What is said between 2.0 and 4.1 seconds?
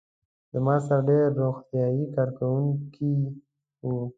کارکوونکي وو.